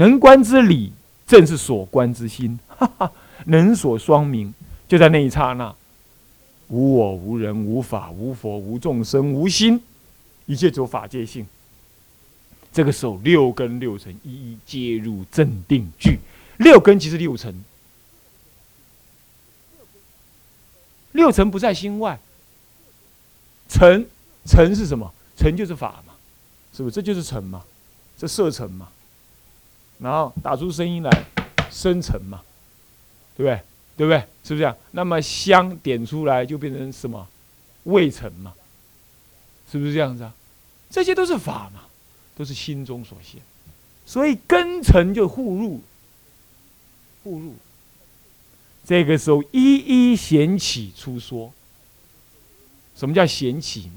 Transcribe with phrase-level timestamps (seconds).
[0.00, 0.90] 能观之理，
[1.26, 2.58] 正是所观之心。
[2.74, 3.12] 哈哈，
[3.44, 4.54] 能所双明，
[4.88, 5.74] 就在那一刹那，
[6.68, 9.82] 无我、无人、无法、无佛、无众生、无心，
[10.46, 11.46] 一切走法界性。
[12.72, 16.18] 这个时候，六根六尘一一皆入正定句。
[16.56, 17.62] 六根即是六尘，
[21.12, 22.18] 六尘不在心外。
[23.68, 24.06] 尘，
[24.46, 25.12] 尘是什么？
[25.36, 26.14] 尘就是法嘛，
[26.72, 26.94] 是不是？
[26.94, 27.64] 这就是尘嘛，
[28.16, 28.88] 这色尘嘛。
[30.00, 31.10] 然后打出声音来，
[31.70, 32.40] 生尘嘛，
[33.36, 33.60] 对不对？
[33.96, 34.18] 对不对？
[34.42, 34.76] 是不是这样？
[34.92, 37.26] 那么香点出来就变成什么？
[37.84, 38.52] 未成嘛，
[39.70, 40.32] 是不是这样子啊？
[40.90, 41.82] 这些都是法嘛，
[42.36, 43.40] 都是心中所现，
[44.04, 45.80] 所以根尘就互入，
[47.22, 47.54] 互入。
[48.84, 51.52] 这个时候一一显起出说。
[52.96, 53.92] 什么叫显起呢？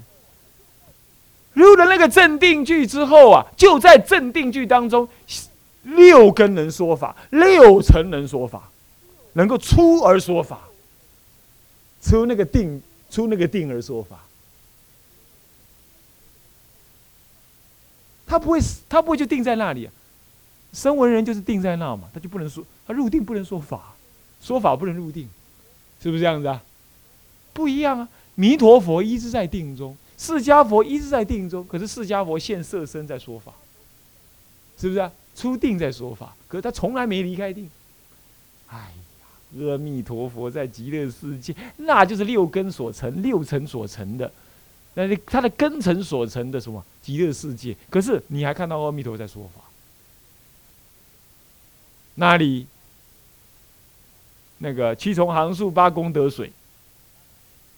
[1.53, 5.07] 入了那个镇定句之后啊，就在镇定句当中，
[5.83, 8.69] 六根能说法，六尘能说法，
[9.33, 10.61] 能够出而说法，
[12.01, 14.23] 出那个定，出那个定而说法。
[18.25, 19.93] 他不会，他不会就定在那里啊。
[20.71, 23.93] 声闻人就是定在那嘛，他就不能说，他入定不能说法，
[24.41, 25.29] 说法不能入定，
[26.01, 26.63] 是不是这样子啊？
[27.53, 28.09] 不一样啊。
[28.35, 33.53] 弥陀佛一直在定中，释迦佛一直在定中，可是释迦佛现色身在说法，
[34.79, 35.11] 是不是啊？
[35.35, 37.69] 出定在说法，可是他从来没离开定。
[38.67, 44.31] 哎呀，阿弥陀佛在极乐世界，那就是六根所成、六尘所成的，
[44.95, 47.75] 那是他的根尘所成的什么极乐世界？
[47.89, 49.61] 可是你还看到阿弥陀佛在说法，
[52.15, 52.67] 那里？
[54.59, 56.51] 那个七重行树八功德水。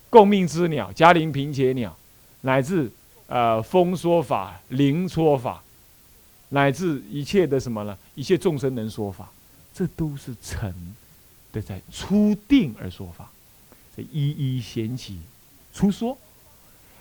[0.07, 1.93] 共命之鸟，嘉陵平且鸟，
[2.41, 2.89] 乃至
[3.27, 5.61] 呃风说法、灵说法，
[6.55, 7.97] 乃至一切的什么呢？
[8.15, 9.29] 一切众生能说法，
[9.73, 10.73] 这都是成
[11.51, 13.29] 的在初定而说法，
[13.97, 15.19] 一一显起
[15.73, 16.17] 出说。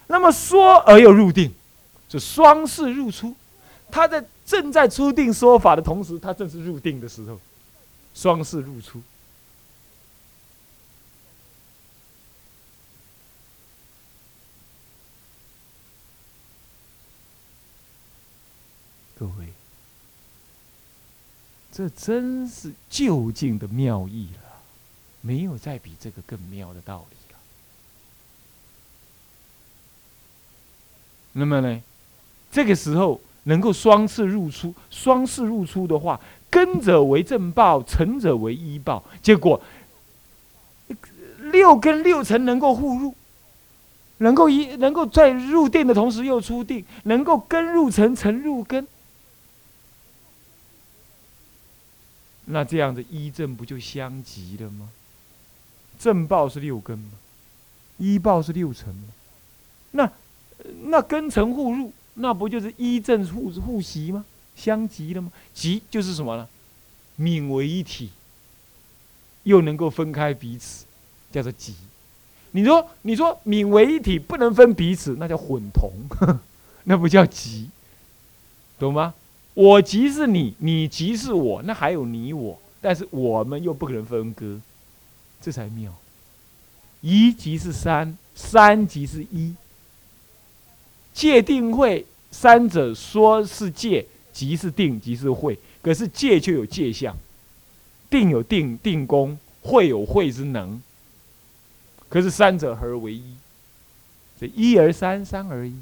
[0.09, 1.53] 那么说而又入定，
[2.09, 3.33] 这双是入出。
[3.93, 7.39] 他在正在初定说法的同时，他正是入定的时候，
[8.13, 9.01] 双是入出。
[19.25, 19.47] 各位，
[21.73, 24.61] 这真是究竟的妙义了，
[25.23, 27.39] 没有再比这个更妙的道理了。
[31.33, 31.81] 那么呢，
[32.53, 36.21] 这个时候能够双次入出，双次入出的话，
[36.51, 39.59] 根者为正报，成者为依报，结果
[41.51, 43.15] 六根六尘能够互入，
[44.19, 48.87] 能够一能够在入定的同时又出定，能够根入尘，尘入根。
[52.47, 54.91] 那这样的一正不就相即了吗？
[55.99, 57.11] 正报是六根吗？
[57.99, 59.09] 一报是六尘吗？
[59.93, 60.11] 那
[60.87, 64.25] 那根尘互入，那不就是一正互互习吗？
[64.57, 65.31] 相即了吗？
[65.53, 66.49] 即就是什么呢？
[67.19, 68.11] 泯为一体，
[69.45, 70.85] 又能够分开彼此，
[71.31, 71.75] 叫做即。
[72.51, 75.93] 你说你说泯为一体不能分彼此，那叫混同，
[76.85, 77.71] 那不叫即，
[78.79, 79.15] 懂吗？
[79.55, 84.61] 我即是你，你即是我，那还有你我，但是我们又不可能分割，
[85.41, 85.95] 这才妙。
[87.01, 89.55] 一即是三，三即是一。
[91.13, 95.57] 界定会三者说是界，即是定，即是会。
[95.81, 97.17] 可是界就有界相，
[98.11, 100.83] 定有定定功，会有会之能。
[102.09, 103.37] 可是三者合而为一，
[104.41, 105.75] 这一而三，三而一。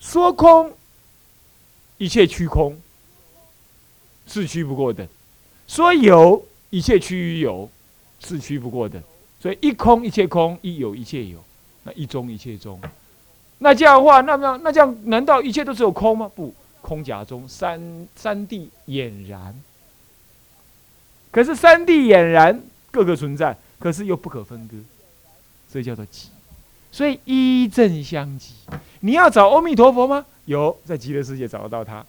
[0.00, 0.72] 说空。
[2.00, 2.80] 一切虚空，
[4.26, 5.04] 是虚不过的；
[5.68, 7.68] 说有，一切趋于有，
[8.20, 9.02] 是虚不过的。
[9.38, 11.38] 所以一空一切空，一有一切有，
[11.84, 12.80] 那一中一切中。
[13.58, 16.30] 那这样的话，那么那这样，难道一切都只有空吗？
[16.34, 19.54] 不，空假中三三地俨然。
[21.30, 24.74] 可是三地俨然，各个存在，可是又不可分割，
[25.70, 26.30] 所以叫做即。
[26.90, 28.54] 所以一正相即。
[29.00, 30.24] 你要找阿弥陀佛吗？
[30.50, 32.04] 有，在极乐世界找得到他。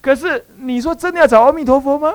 [0.00, 2.14] 可是你说真的要找阿弥陀佛吗？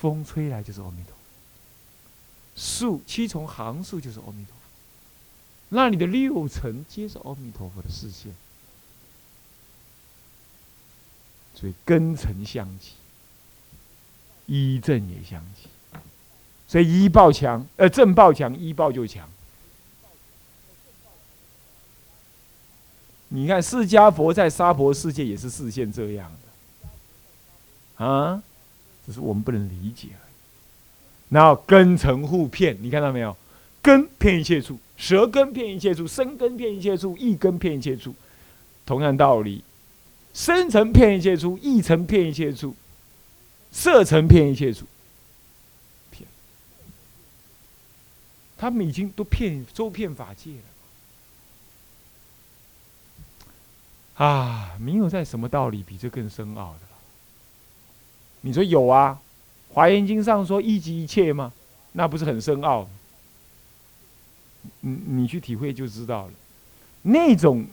[0.00, 1.16] 风吹来就是阿弥陀佛，
[2.56, 4.62] 树七重行树就是阿弥陀佛，
[5.68, 8.34] 那你的六尘皆是阿弥陀佛的视线，
[11.54, 12.94] 所以根尘相即，
[14.46, 15.68] 一正也相即。
[16.66, 19.28] 所以一报强，呃，正报强，一报就强。
[23.34, 26.30] 你看释迦佛在娑婆世界也是视现这样
[27.98, 28.40] 的，啊，
[29.04, 30.32] 只是我们不能理解而已。
[31.30, 33.36] 然后根尘互骗，你看到没有？
[33.82, 38.14] 根骗一切处，舌根骗一切处，身根骗一切处，意根骗一切处。
[38.86, 39.64] 同样道理，
[40.32, 42.76] 身层骗一切处，意层骗一切处，
[43.72, 44.86] 色层骗一切处。
[46.12, 46.28] 骗，
[48.56, 50.73] 他们已经都骗周遍法界了。
[54.14, 56.98] 啊，没有在什么道理比这更深奥的了。
[58.42, 59.18] 你说有啊，
[59.74, 61.52] 《华严经》上说一即一切吗？
[61.92, 62.88] 那不是很深奥？
[64.80, 66.32] 你你去体会就知道了。
[67.02, 67.66] 那种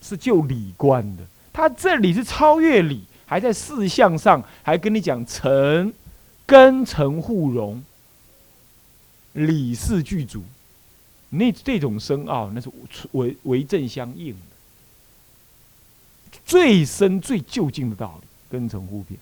[0.00, 5.92] 是就理观的，他这里是超越理，还在事相上还跟你讲成
[6.46, 7.82] 根成互融，
[9.32, 10.42] 理事具足。
[11.30, 12.70] 那这种深奥，那是
[13.12, 14.36] 为为正相应。
[16.52, 19.18] 最深最究竟的道理，根尘互骗。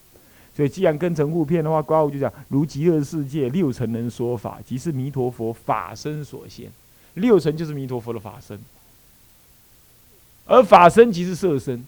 [0.56, 6.68] 所以既然根尘互片的话，刮胡就讲如极乐世界六尘能说法，即是弥陀佛法身所现。
[7.14, 8.60] 六尘就是弥陀佛的法身，
[10.46, 11.86] 而法身即是色身，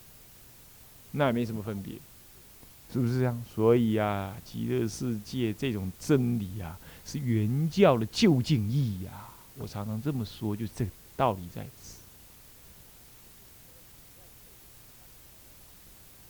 [1.10, 1.94] 那也没什么分别，
[2.92, 3.42] 是不是这样？
[3.52, 9.10] 所以啊，极乐世界这种真理啊，是原教的究竟义呀。
[9.58, 10.86] 我常常这么说，就这
[11.16, 11.66] 道理在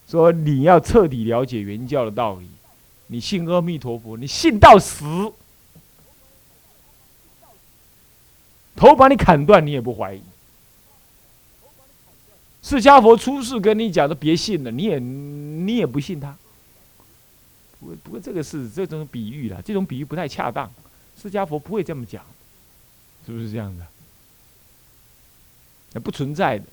[0.08, 2.46] 说你要彻底了解原教的道理，
[3.06, 5.04] 你信阿弥陀佛，你信到死，
[8.76, 10.22] 头把你砍断，你也不怀疑。
[12.62, 16.36] 释迦佛出世跟你讲的别信了，你也你也不信他。
[17.80, 20.70] 不过不过这个是这种比喻了，这种比喻不太恰当，
[21.20, 22.24] 释迦佛不会这么讲，
[23.26, 23.86] 是不是这样的？
[25.92, 26.64] 那不存在的。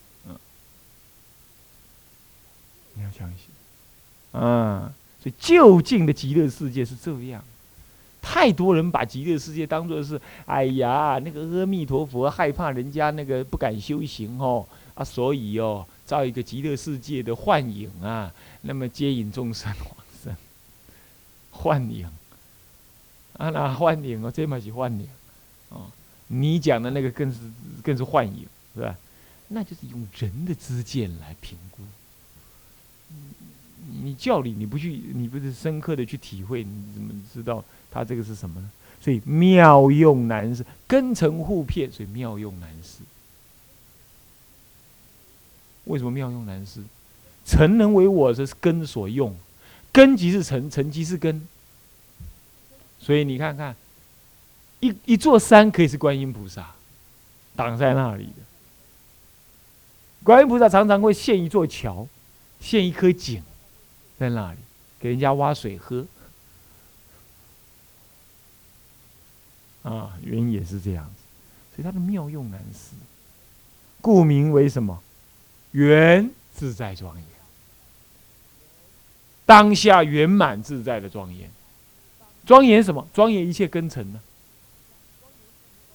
[3.00, 4.94] 你要相信，啊，
[5.24, 7.42] 所以就近的极乐世界是这样。
[8.22, 18.30] 太多人把极乐世界当作是，哎呀，那个阿弥陀佛害怕人家那个不敢修行哦，啊，所以哦，造一个极乐世界的幻影啊，
[18.64, 20.36] 那么接引众生往生。
[21.52, 22.06] 幻影，
[23.38, 25.08] 啊，那幻影哦，这嘛是幻影，
[25.70, 25.90] 哦，
[26.28, 27.40] 你讲的那个更是
[27.82, 28.98] 更是幻影，是吧？
[29.48, 31.82] 那就是用人的知见来评估。
[34.20, 38.70] 教理你不去，你不是深刻的去体会，你怎么知道他这个是什么呢？
[39.00, 43.00] 所以妙用难事，根尘互骗，所以妙用难事。
[45.86, 46.84] 为什么妙用难事？
[47.46, 49.36] 尘能为我这是根所用，
[49.92, 51.42] 根即是尘，尘即是根。
[53.00, 53.76] 所以你看看，
[54.82, 56.76] 一一座山可以是观音菩萨
[57.56, 58.44] 挡在那里的，
[60.24, 62.08] 观音菩萨常常会现一座桥。
[62.62, 63.42] 现一颗井，
[64.20, 64.60] 在那里
[65.00, 66.06] 给人家挖水喝，
[69.84, 71.22] 啊，原因也是这样子，
[71.74, 72.96] 所以它的妙用难思，
[74.02, 75.02] 故名为什么？
[75.72, 77.26] 圆自在庄严，
[79.46, 81.50] 当下圆满自在的庄严，
[82.46, 83.08] 庄严什么？
[83.14, 84.20] 庄严一切根尘呢？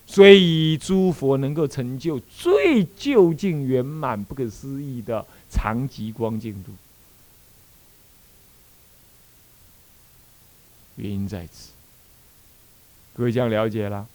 [0.07, 5.27] 所以诸佛能够成就最究竟圆满、不可思议的。
[5.51, 6.73] 长极光净度，
[10.97, 11.71] 原因在此。
[13.15, 14.07] 各位这样了解了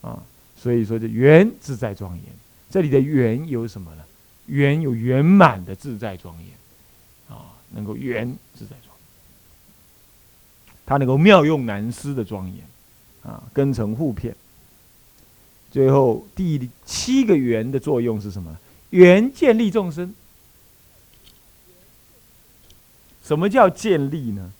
[0.00, 0.22] 啊？
[0.56, 2.24] 所以说，这圆自在庄严，
[2.70, 4.02] 这里的圆有什么呢？
[4.46, 6.48] 圆有圆满的自在庄严
[7.28, 12.64] 啊，能够圆自在庄严，它能够妙用难思的庄严
[13.22, 14.34] 啊，根成互骗。
[15.70, 18.58] 最后第七个圆的作用是什么？
[18.90, 20.14] 圆建立众生。
[23.22, 24.50] 什么叫建立呢？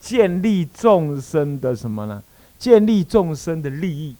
[0.00, 2.22] 建立众生的什么呢？
[2.58, 4.16] 建立众生的利益，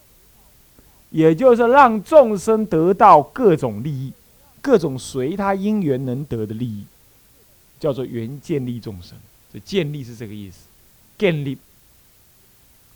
[1.11, 4.13] 也就是让众生得到各种利益，
[4.61, 6.85] 各种随他因缘能得的利益，
[7.81, 9.17] 叫做原建立众生。
[9.53, 10.67] 这建立是这个意思，
[11.17, 11.57] 建立，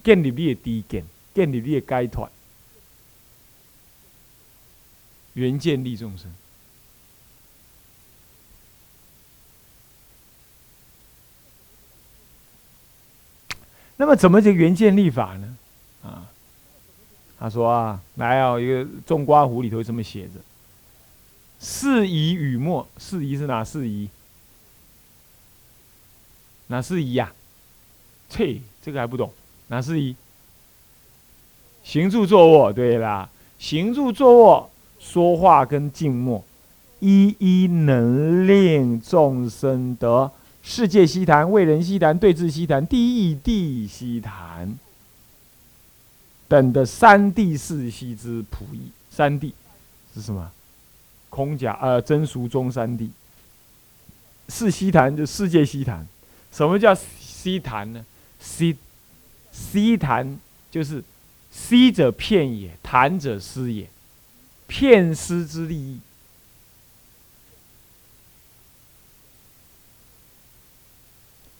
[0.04, 2.30] 建立你的低建，建立你的该团，
[5.34, 6.30] 原建立众生。
[13.98, 15.56] 那么怎么就原建立法呢？
[16.02, 16.24] 啊，
[17.38, 20.40] 他说啊，来啊，一个种瓜壶里头这么写着：
[21.58, 24.08] 四夷雨墨，四夷是哪四夷？
[26.68, 27.32] 哪四夷呀？
[28.28, 29.32] 切，这个还不懂？
[29.66, 30.14] 哪四夷？
[31.82, 33.28] 行住坐卧，对啦，
[33.58, 36.44] 行住坐卧，说话跟静默，
[37.00, 40.30] 一一能令众生得
[40.62, 44.78] 世界悉谈、为人悉谈、对治悉谈、地地悉谈
[46.46, 48.90] 等的三地四悉之普义。
[49.10, 49.54] 三地
[50.14, 50.50] 是什么？
[51.28, 53.10] 空假呃真俗中三地。
[54.48, 56.06] 四悉谈就世界悉谈。
[56.52, 58.04] 什么叫西谈呢？
[58.40, 58.76] 悉
[59.50, 60.38] 悉谈
[60.70, 61.02] 就是
[61.50, 63.88] 西者片也，谈者思也，
[64.66, 65.98] 片思之利益。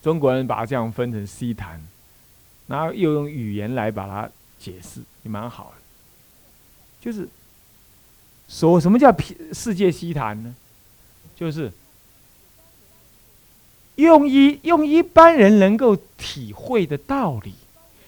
[0.09, 1.79] 中国人把它这样分成西谈，
[2.67, 4.27] 然后又用语言来把它
[4.59, 5.83] 解释，也蛮好的。
[6.99, 7.29] 就是
[8.49, 9.15] 说什么叫
[9.53, 10.55] 世界西谈呢？
[11.37, 11.71] 就是
[13.97, 17.53] 用一用一般人能够体会的道理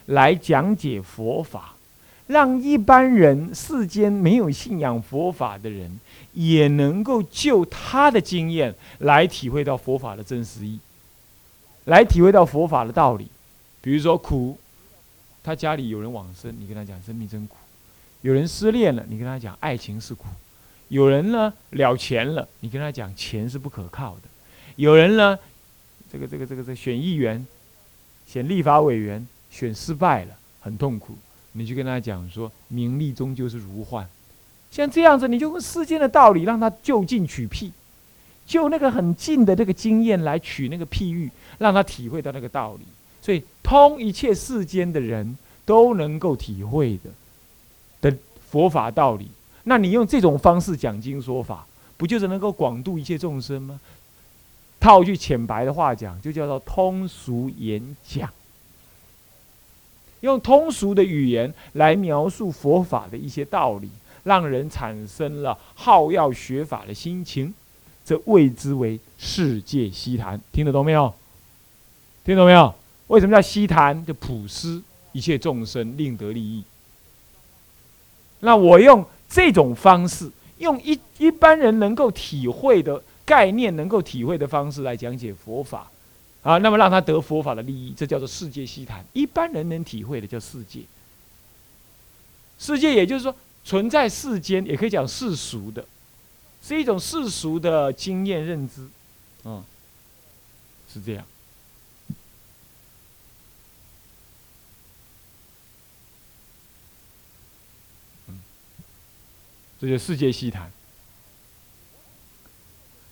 [0.07, 1.75] 来讲解佛法，
[2.29, 6.01] 让一般人世间没有信仰佛法的人，
[6.33, 10.81] 也能够就他的经验来体会到佛法的真实意。
[11.85, 13.29] 来体会到佛法的道理，
[13.81, 14.59] 比如说苦，
[15.43, 17.57] 他家里有人往生，你跟他讲生命真苦；
[18.21, 20.27] 有人失恋了，你跟他讲爱情是苦；
[20.89, 24.29] 有人呢了钱了，你跟他讲钱是不可靠的；
[24.77, 25.39] 有人呢，
[26.13, 27.45] 这个这个这个这选议员、
[28.27, 31.17] 选立法委员选失败了，很痛苦，
[31.53, 34.07] 你就跟他讲说名利终究是如幻。
[34.71, 37.73] 像这样子，你就用世间的道理让他就近取辟。
[38.51, 42.85] 就那个很近的这个经验来取那个譬喻，让他体会到那个道理，
[43.23, 48.19] 所以通一切世间的人都能够体会的的
[48.51, 49.31] 佛法道理。
[49.63, 51.65] 那你用这种方式讲经说法，
[51.97, 53.79] 不就是能够广度一切众生吗？
[54.81, 58.29] 套句浅白的话讲，就叫做通俗演讲，
[60.23, 63.89] 用通俗的语言来描述佛法的一些道理，
[64.25, 67.55] 让人产生了好要学法的心情。
[68.05, 71.15] 这谓之为世界西谈，听得懂没有？
[72.25, 72.75] 听懂没有？
[73.07, 74.05] 为什么叫西谈？
[74.05, 76.63] 就普施一切众生，令得利益。
[78.41, 85.91] 那我用这种方式，用一一般人能够体会的概念，能够体会的方式来讲解佛法，
[86.43, 89.05] 啊，那么让他得佛法的利益，这叫做世界西谈。
[89.13, 90.81] 一般人能体会的叫世界，
[92.59, 95.85] 世界也就是说存在世间，也可以讲世俗的。
[96.63, 98.87] 是一种世俗的经验认知，
[99.45, 99.65] 嗯，
[100.93, 101.25] 是这样。
[108.29, 108.41] 嗯，
[109.81, 110.71] 这就世界西谈。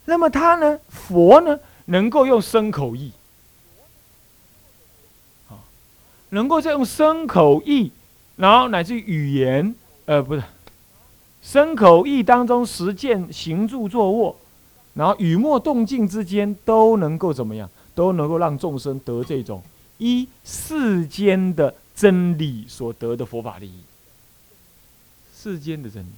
[0.05, 0.79] 那么他呢？
[0.89, 1.59] 佛呢？
[1.87, 3.13] 能够用身口意，
[5.49, 5.57] 啊，
[6.29, 7.91] 能够再用身口意，
[8.37, 9.75] 然后乃至语言，
[10.05, 10.43] 呃，不是。
[11.43, 14.37] 身口意当中实践行住坐卧，
[14.95, 17.69] 然后语默动静之间都能够怎么样？
[17.95, 19.61] 都能够让众生得这种
[19.99, 23.81] 依世间的真理所得的佛法利益。
[25.37, 26.11] 世间的真理，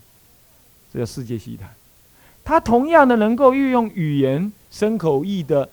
[0.92, 1.70] 这叫世界西谈。
[2.44, 5.70] 它同样的能够运用语言、身口意的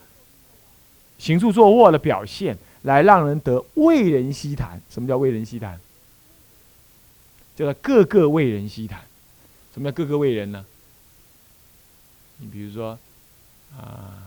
[1.18, 4.80] 行住坐卧的表现，来让人得为人西谈。
[4.88, 5.78] 什么叫为人西谈？
[7.54, 9.00] 叫做个个为人西谈。
[9.78, 10.66] 什么叫各个为人呢？
[12.38, 12.98] 你比如说，
[13.76, 14.26] 啊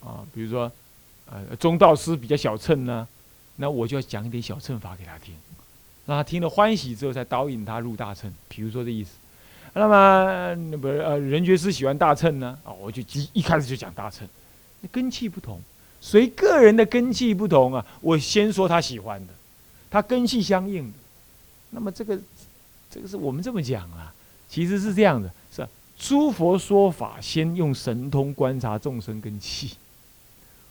[0.00, 0.72] 啊，比如说，
[1.30, 3.06] 呃，中道师比较小乘呢，
[3.56, 5.34] 那我就要讲一点小乘法给他听，
[6.06, 8.32] 让他听了欢喜之后，再导引他入大乘。
[8.48, 9.10] 比如说这意思。
[9.74, 14.26] 那么，那不呃，人觉师喜欢大乘呢，啊，我就一一开始就讲大乘。
[14.80, 15.60] 那根气不同，
[16.00, 19.34] 随个人的根气不同啊，我先说他喜欢的，
[19.90, 20.98] 他根气相应的。
[21.70, 22.18] 那么这个，
[22.90, 24.12] 这个是我们这么讲啊，
[24.48, 25.66] 其实是这样的，是
[25.98, 29.72] 诸佛说法，先用神通观察众生根气，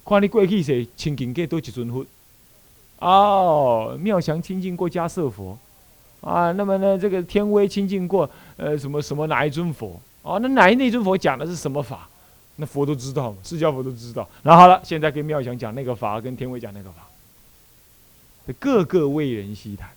[0.06, 2.06] 看你过去是清净过多几尊佛，
[3.00, 5.58] 哦，妙祥亲近过迦舍佛，
[6.22, 12.08] 啊，那么呢，这个天威亲近过呃什么什么哪一尊佛，哦，那哪一那尊佛讲的是什么法？
[12.58, 14.26] 那佛都知道，释迦佛都知道。
[14.44, 17.06] 那好了，现在跟妙祥讲那个法，跟天威讲那个法，
[18.58, 19.90] 各个为人悉谈。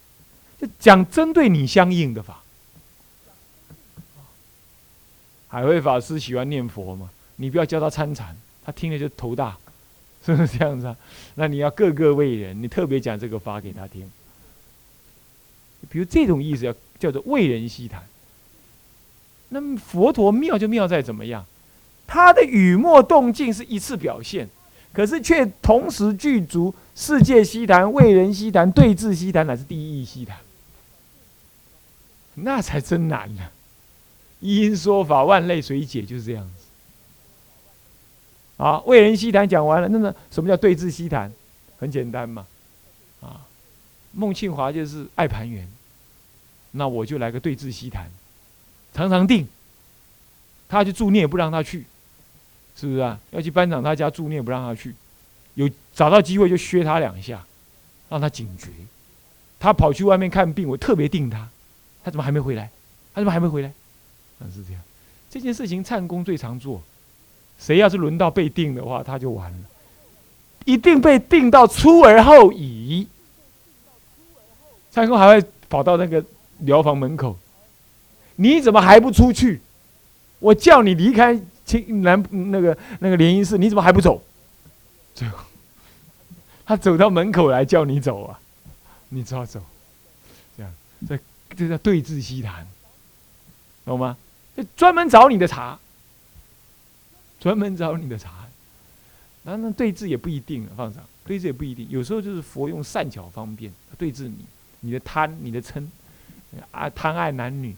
[0.61, 2.43] 就讲针对你相应的法。
[5.49, 7.11] 海会法师喜欢念佛嘛？
[7.37, 9.57] 你不要教他参禅，他听了就头大，
[10.27, 10.97] 是不是这样子啊？
[11.37, 14.11] 那你要个个为人，你特别讲这个法给他听。
[15.89, 18.03] 比如这种意思，要叫做为人悉谈。
[19.51, 21.47] 那么佛陀妙就妙在怎么样？
[22.07, 24.49] 他的语默动静是一次表现。
[24.93, 30.37] 可是却同时具足世界西谈、为人西谈、对峙西谈，乃是第一义西谈。
[32.43, 33.43] 那才真难呢。
[34.41, 36.65] 一因说法，万类随解，就是这样子。
[38.63, 41.33] 啊，为人西谈讲完了，那么什么叫对峙西谈？
[41.79, 42.45] 很简单嘛，
[43.21, 43.47] 啊，
[44.11, 45.69] 孟庆华就是爱盘圆，
[46.73, 48.11] 那我就来个对峙西谈，
[48.93, 49.47] 常常定。
[50.69, 51.87] 他去住，你也不让他去，
[52.77, 53.19] 是不是啊？
[53.31, 54.95] 要去班长他家住，你也不让他去，
[55.55, 57.45] 有找到机会就削他两下，
[58.09, 58.69] 让他警觉。
[59.61, 61.49] 他跑去外面看病，我特别定他，
[62.09, 62.71] 他怎么还没回来？
[63.13, 63.69] 他怎么还没回来？
[64.41, 64.81] 啊，是这样。
[65.29, 66.81] 这件事情灿公最常做，
[67.59, 69.59] 谁要是轮到被定的话，他就完了，
[70.65, 73.07] 一定被定到出而后已。
[74.91, 76.25] 灿公还会跑到那个
[76.61, 77.37] 疗房门口，
[78.37, 79.61] 你怎么还不出去？
[80.39, 84.23] 我叫你离开青南那个那个联谊室，你怎么还不走？
[85.15, 85.37] 最后，
[86.65, 88.41] 他走到门口来叫你走啊，
[89.11, 89.61] 你只好走。
[90.57, 90.73] 这样，
[91.07, 91.19] 这
[91.57, 92.67] 这叫对峙西谈，
[93.85, 94.17] 懂吗？
[94.57, 95.79] 就专门找你的茬，
[97.41, 98.49] 专门找你的茬。
[99.45, 104.45] 那那对峙也不一定，放上对峙也不一定，有时候就是佛用善巧方便对峙你，
[104.81, 105.87] 你的贪，你的嗔，
[106.71, 107.75] 啊贪爱男女，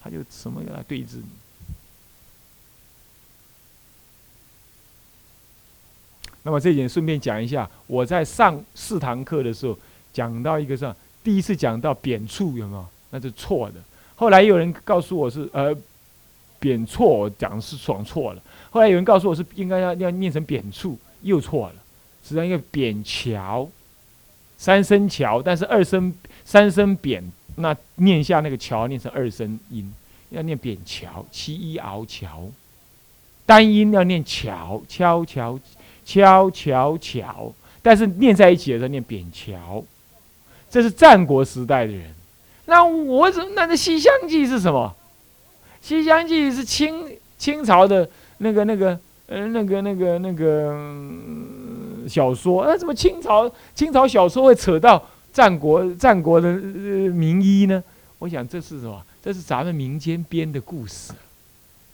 [0.00, 1.28] 他就什么来对峙你。
[6.44, 9.76] 那么这一点顺便讲一下，我在上四堂课的时候
[10.12, 12.86] 讲到一个上，第一次讲到扁处有没有？
[13.10, 13.74] 那是错的。
[14.16, 15.74] 后来有人告诉我是呃
[16.58, 18.42] 扁错，我讲是爽错了。
[18.70, 21.74] 后来有人告诉我是应该要要念成扁处，又错了。
[22.22, 23.68] 实际上一个扁桥，
[24.56, 26.12] 三声桥，但是二声
[26.44, 27.22] 三声扁，
[27.56, 29.92] 那念下那个桥念成二声音，
[30.30, 32.48] 要念扁桥，七一熬桥，
[33.46, 35.58] 单音要念桥，敲桥。
[36.08, 39.84] 敲桥桥，但是念在一起的时候念扁桥，
[40.70, 42.14] 这是战国时代的人。
[42.68, 44.94] 那我怎么那那《西厢记》是什么？
[45.86, 48.06] 《西厢记》是清清朝的
[48.38, 50.78] 那个那个呃那个那个那个
[52.06, 52.66] 小说。
[52.66, 55.02] 那怎么清朝清朝小说会扯到
[55.32, 56.54] 战国战国的呃
[57.10, 57.82] 名医呢？
[58.18, 59.02] 我想这是什么？
[59.22, 61.14] 这是咱们民间编的故事，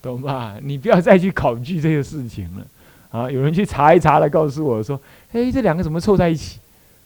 [0.03, 0.57] 懂吧？
[0.61, 2.67] 你不要再去考据这些事情了。
[3.11, 3.31] 啊！
[3.31, 5.01] 有人去查一查来告诉我说
[5.33, 6.59] ：“哎，这两个怎么凑在一起？”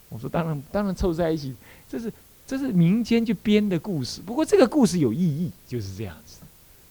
[0.09, 1.55] 我说：“当然，当然凑在一起。
[1.87, 2.11] 这是
[2.49, 4.23] 这是民间就编的故事。
[4.25, 6.39] 不过这个故事有意义，就是这样子，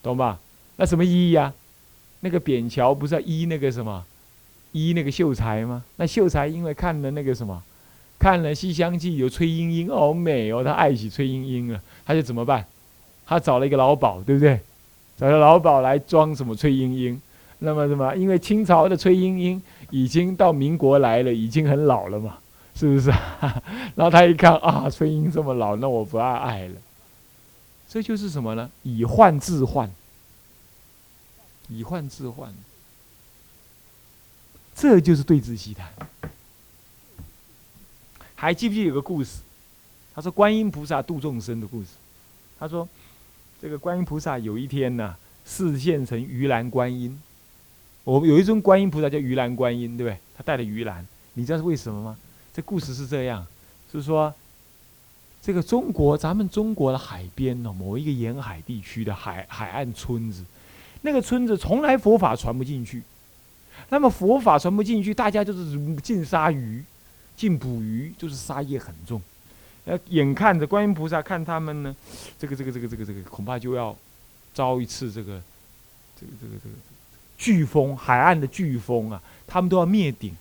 [0.04, 0.40] 懂吧？
[0.76, 1.52] 那什么意义啊？
[2.20, 4.06] 那个扁桥不是要依那个什么，
[4.72, 5.84] 依那个秀才吗？
[5.96, 7.64] 那秀才因为看了那个什么，
[8.20, 12.64] 看了《西厢记》有崔莺莺，好美哦，他爱起崔莺莺了，他就怎么办？
[13.26, 14.60] 他找了一个老鸨，对不对？
[15.18, 17.20] 找了老鸨来装什么崔莺莺。”
[17.60, 18.16] 那么什么？
[18.16, 22.38] 因为清朝的崔莺莺已经到民国来了，已经很老了嘛，
[22.78, 23.10] 是不是？
[23.10, 23.64] 啊
[23.96, 26.76] 然后他一看啊，春英这么老，那我不爱爱了。
[27.90, 28.70] 这就是什么呢？
[28.84, 29.90] 以患治患，
[31.70, 32.54] 以患治患，
[34.76, 35.92] 这就是对峙戏谈。
[38.36, 39.40] 还记不记得有个故事？
[40.14, 41.88] 他说观音菩萨度众生的故事。
[42.60, 42.88] 他说
[43.60, 47.20] 这个观音菩萨有一天呢，示现成鱼篮观音。
[48.04, 50.20] 我有一尊观音菩萨叫鱼篮观音，对不对？
[50.38, 52.18] 他带了鱼篮，你知道是为什么吗？
[52.58, 53.46] 这故事是这样，
[53.92, 54.34] 是说，
[55.44, 60.44] 这个中国咱们中国的海边呢，某一个沿海地区的海海岸村子，
[61.04, 63.04] 那个村子从来佛法传不进去，
[63.90, 66.84] 那么佛法传不进去，大家就是禁杀鱼，
[67.36, 69.22] 禁捕鱼，就是杀业很重。
[69.86, 71.96] 呃，眼看着观音菩萨看他们呢，
[72.40, 73.96] 这个这个这个这个这个恐怕就要
[74.56, 75.40] 遭一次这个
[76.20, 76.76] 这个这个这个。
[77.38, 80.36] 飓风，海岸的飓风啊，他们都要灭顶，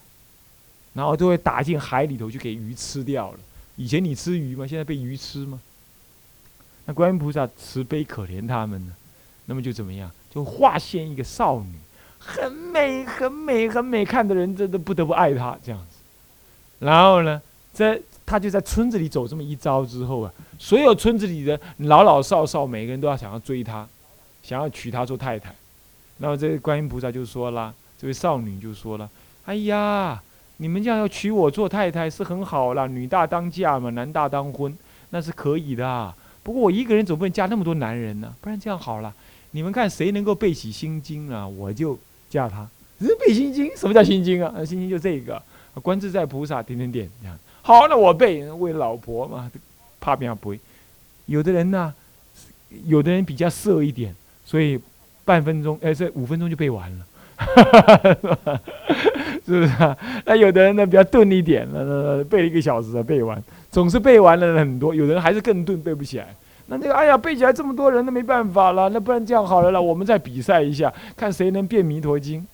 [0.96, 3.38] 然后就会打进海里头，就给鱼吃掉了。
[3.76, 4.66] 以前你吃鱼吗？
[4.66, 5.60] 现在被鱼吃吗？
[6.86, 8.94] 那观音菩萨慈悲可怜他们呢，
[9.44, 10.10] 那么就怎么样？
[10.30, 11.74] 就化现一个少女，
[12.18, 15.98] 很美，很美，很美，看的人真的不得不爱她这样子。
[16.78, 17.42] 然后呢，
[17.74, 23.86] 在他就在村子里走这么一遭之后啊，所有村子里的老老少少，每个人都要想要追她，
[24.42, 25.54] 想要娶她做太太。
[26.16, 29.08] 那么这观音菩萨就说了，这位少女就说了
[29.44, 30.22] ：“哎呀，
[30.58, 34.76] 你们这样要娶我做太太是很好了，女大当嫁嘛，男大当婚，
[35.10, 36.14] 那是可以的。
[36.42, 39.14] 不过我一个人总不能嫁那么多男人呢，不然这样好了，
[39.50, 41.98] 你们看谁能够背起心经啊，我就
[42.30, 42.68] 嫁他。
[42.98, 43.70] 人背心经？
[43.76, 44.64] 什么叫心经啊？
[44.64, 45.42] 心经就这个，
[45.82, 47.38] 观自在菩萨点点点这样。
[47.62, 49.50] 好，那我背，为老婆嘛，
[50.00, 50.60] 怕别人不会。
[51.26, 51.92] 有的人呢，
[52.84, 54.14] 有的人比较色一点，
[54.44, 54.80] 所以。”
[55.26, 57.06] 半分钟，哎，这五分钟就背完了，
[59.46, 59.96] 是不是啊？
[60.24, 64.94] 那有的人呢比较钝一点，那背了一个小时才背完，总是背完了很多。
[64.94, 66.26] 有的人还是更钝，背不起来。
[66.66, 72.44] 那这个哎呀背起来这么多人，那没办法了，那不然这样好了啦，我们再比赛一下，看谁能变弥陀经。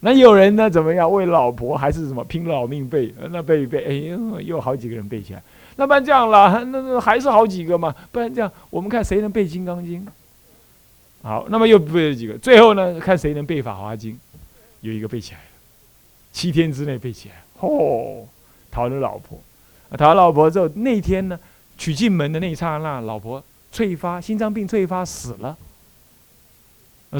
[0.00, 1.10] 那有人呢怎么样？
[1.10, 3.12] 为老婆还是什么拼老命背？
[3.30, 5.42] 那背一背，哎呦，又好几个人背起来。
[5.76, 7.94] 那不然这样了，那那还是好几个嘛。
[8.10, 10.04] 不然这样，我们看谁能背《金刚经》。
[11.22, 14.12] 好，那么又背了几个，最后呢，看谁能背《法华经》。
[14.80, 15.46] 有一个背起来了，
[16.32, 18.24] 七天之内背起来，嚯，
[18.68, 19.38] 讨了老婆。
[19.96, 21.38] 讨了老婆之后，那天呢，
[21.78, 25.56] 娶进门的那一刹那，老婆翠发心脏病翠发死了。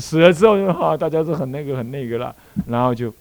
[0.00, 2.34] 死了之后，哈，大家都很那个很那个了，
[2.66, 3.14] 然后就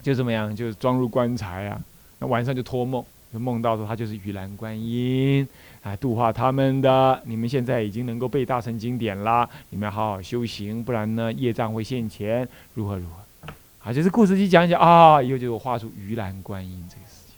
[0.00, 1.80] 就这么样，就装入棺材啊。
[2.20, 3.04] 那晚上就托梦。
[3.32, 5.46] 就梦到说他就是玉兰观音，
[5.82, 7.22] 啊，度化他们的。
[7.24, 13.52] 你们现在已经能够背大乘经典啦，你们要好好修行，不然呢业障会现前，如何如何？
[13.82, 17.36] 啊，就是故事一讲讲啊，以后就画出玉兰观音这个事情。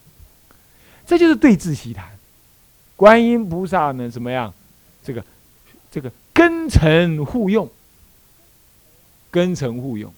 [1.06, 2.08] 这就是对治习谈，
[2.96, 4.52] 观音菩萨呢怎么样？
[5.04, 5.24] 这个
[5.90, 7.68] 这个根尘互用，
[9.30, 10.12] 根尘互用。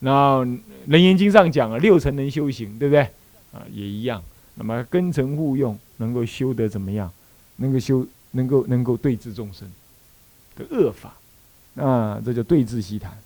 [0.00, 0.44] 然后
[0.86, 3.02] 《楞严经》上讲了六层能修行，对不对？
[3.52, 4.22] 啊，也一样。
[4.54, 7.10] 那么根尘互用，能够修得怎么样？
[7.56, 9.70] 能够修，能够能够对治众生
[10.56, 11.14] 的恶法，
[11.82, 13.16] 啊，这叫对治西谈。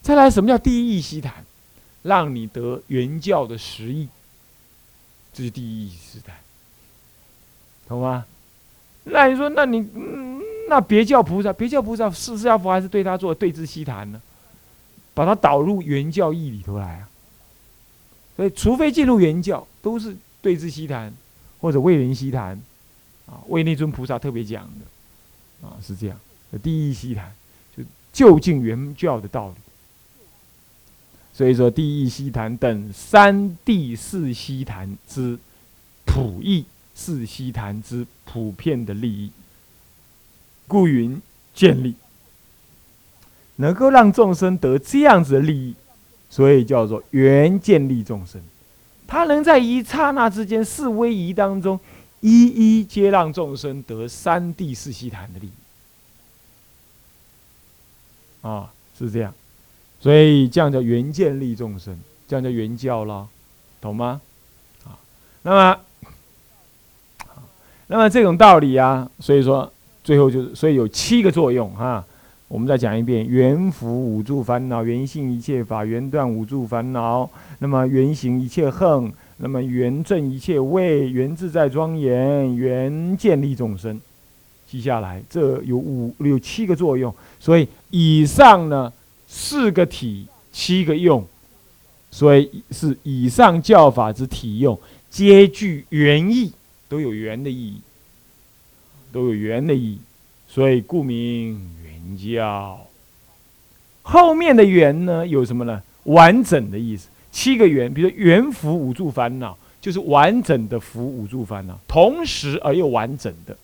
[0.00, 1.44] 再来，什么叫第一义西谈？
[2.02, 4.08] 让你得原教的实义，
[5.32, 6.34] 这是第一义西谈，
[7.86, 8.26] 懂吗？
[9.04, 9.88] 那你说，那你
[10.68, 14.20] 那别教菩萨，别教菩萨是释迦佛还是对他做对治西谈呢？
[15.14, 17.08] 把它导入原教义里头来啊。
[18.34, 21.12] 所以，除非进入原教，都是对治西谈，
[21.60, 22.60] 或者为人西谈，
[23.26, 26.18] 啊，为那尊菩萨特别讲的，啊，是这样。
[26.62, 27.30] 第一西谈，
[27.76, 29.54] 就就近原教的道理。
[31.34, 35.38] 所以说，第一西谈等三地四西谈之
[36.04, 36.64] 普义，
[36.94, 39.30] 四西谈之普遍的利益，
[40.66, 41.20] 故云
[41.54, 41.94] 建立，
[43.56, 45.74] 能够让众生得这样子的利益。
[46.32, 48.40] 所以叫做缘建立众生，
[49.06, 51.78] 他能在一刹那之间四威仪当中，
[52.20, 55.52] 一一皆让众生得三地四悉檀的利益。
[58.40, 59.34] 啊，是这样，
[60.00, 61.94] 所以这样叫缘建立众生，
[62.26, 63.28] 这样叫缘教了，
[63.78, 64.18] 懂吗？
[64.86, 64.96] 啊，
[65.42, 65.80] 那么，
[67.88, 69.70] 那么这种道理啊，所以说
[70.02, 72.02] 最后就是，所以有七个作用哈。
[72.52, 77.26] 我们再讲一遍：缘福五住烦恼，缘性一切法，缘断五住烦恼。
[77.60, 83.98] 那么缘行一切恨，那么缘正一切位，缘自在庄严，缘建立众生。
[84.68, 87.14] 记下来，这有五有七个作用。
[87.40, 88.92] 所以以上呢，
[89.26, 91.24] 四个体，七个用，
[92.10, 96.52] 所以是以上教法之体用，皆具缘意，
[96.86, 97.80] 都有缘的意义，
[99.10, 99.98] 都有缘的意义。
[100.46, 101.58] 所以故名。
[102.16, 102.80] 教
[104.02, 105.80] 后面的圆呢有什么呢？
[106.04, 113.56] 完整的意思，七个圆，比如说缘福五住烦恼，就是完整的福五住烦恼，同时而又完整的。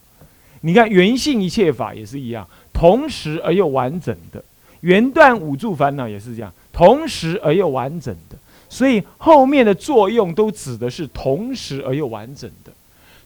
[0.61, 4.43] 你看圆性一切法也是一样，同时而又完整的。
[4.83, 8.37] 圆断五住烦恼也是这样，同时而又完整的。
[8.69, 12.71] 所以后面的作用都指的是同时而又完整的，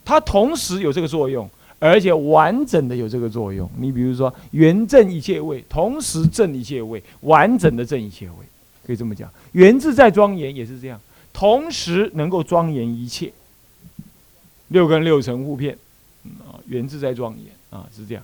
[0.04, 1.48] 它同时有这个作用。
[1.90, 3.68] 而且完整的有这个作用。
[3.76, 8.36] 你比如说，圆正一切位，同时正一切位，完整的正一切位，
[8.86, 9.28] 可以这么讲。
[9.50, 11.00] 圆自在庄严也是这样，
[11.32, 13.32] 同时能够庄严一切。
[14.68, 15.76] 六根六尘互片，
[16.46, 18.22] 啊，圆自在庄严啊，是这样。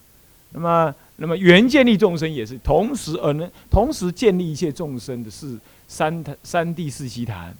[0.52, 7.52] 那么，那么圆建立众生也是同时而能同时建立一切众生的是三坛三地四悉坛。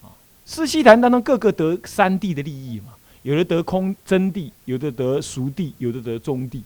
[0.00, 0.08] 啊，
[0.46, 2.94] 四悉坛当中各个得三地的利益嘛。
[3.22, 6.60] 有的得空真谛，有的得熟谛，有的得中谛，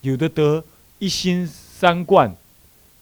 [0.00, 0.62] 有的得
[0.98, 2.34] 一心三观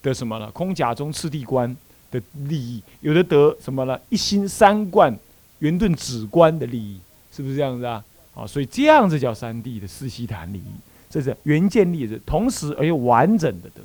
[0.02, 0.50] 的什么了？
[0.50, 1.74] 空假中次第观
[2.10, 3.98] 的利益，有的得什么了？
[4.10, 5.16] 一心三观
[5.60, 7.00] 圆顿止观的利益，
[7.32, 8.04] 是不是这样子啊？
[8.34, 10.72] 啊，所以这样子叫三谛的四悉檀利益，
[11.08, 13.80] 这是原建立的，同时而又完整的得。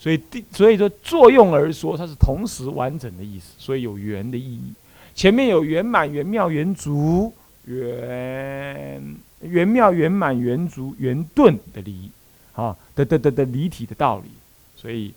[0.00, 4.72] 所以第所以说作用而说，它是同时完整的意思，所以有圆的意义。
[5.14, 7.32] 前面有圆满、圆妙、圆足。
[7.64, 12.10] 圆圆妙、圆满、圆足、圆顿的理，
[12.54, 14.28] 啊，的的的的离体的道理，
[14.74, 15.14] 所以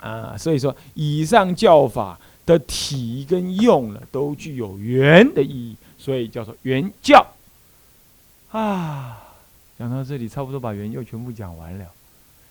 [0.00, 7.24] 啊，所以说以上教法的体跟用了都具有圆的意义，所以叫做圆教。
[8.50, 9.22] 啊，
[9.78, 11.86] 讲到这里，差不多把圆教全部讲完了，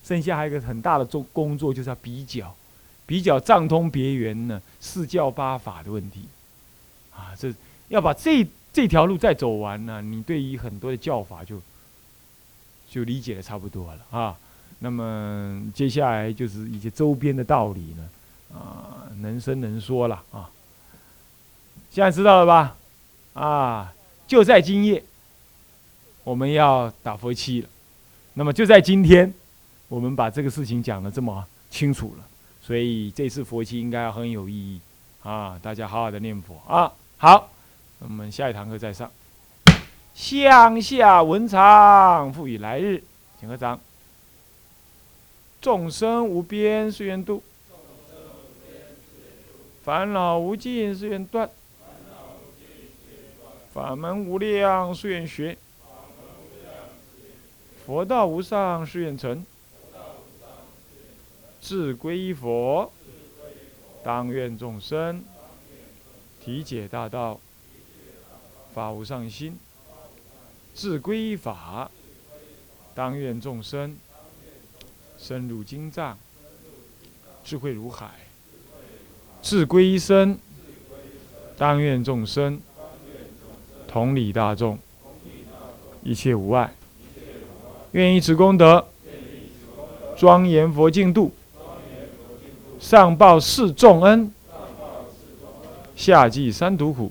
[0.02, 2.54] 剩下还有一个很大的做工作，就是要比较，
[3.04, 6.22] 比较藏通别圆呢四教八法的问题，
[7.14, 7.52] 啊，这
[7.88, 8.46] 要把这。
[8.72, 11.60] 这条路再走完呢，你对于很多的教法就
[12.88, 14.36] 就理解的差不多了啊。
[14.78, 18.08] 那么接下来就是一些周边的道理呢，
[18.54, 20.50] 啊，能生能说了啊。
[21.90, 22.76] 现在知道了吧？
[23.32, 23.92] 啊，
[24.26, 25.02] 就在今夜，
[26.22, 27.68] 我们要打佛七了。
[28.34, 29.32] 那么就在今天，
[29.88, 32.24] 我们把这个事情讲的这么清楚了，
[32.62, 34.80] 所以这次佛七应该很有意义
[35.24, 35.58] 啊！
[35.60, 36.92] 大家好好的念佛啊！
[37.16, 37.50] 好，
[38.00, 39.10] 我们下一堂课再上。
[40.14, 43.02] 向下文长，复以来日，
[43.38, 43.78] 请合掌。
[45.60, 47.42] 众生无边誓愿度，
[49.82, 51.50] 烦恼无尽誓愿断，
[53.72, 55.56] 法门无量誓愿学。
[57.84, 59.44] 佛道无上誓愿成，
[61.60, 62.92] 自归依佛，
[64.04, 65.24] 当愿众生
[66.44, 67.40] 体解大道，
[68.74, 69.52] 法无上心；
[70.74, 71.90] 自归依法，
[72.94, 73.96] 当愿众生
[75.18, 76.16] 深入经藏，
[77.44, 78.06] 智慧如海；
[79.42, 80.38] 自归依身，
[81.56, 82.60] 当愿众生
[83.88, 84.78] 同理大众，
[86.04, 86.72] 一切无碍。
[87.92, 88.86] 愿以此功德，
[90.16, 91.32] 庄严佛净土，
[92.78, 94.32] 上报四重恩，
[95.96, 97.10] 下济三途苦。